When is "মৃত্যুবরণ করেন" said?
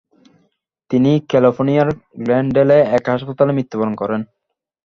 3.57-4.21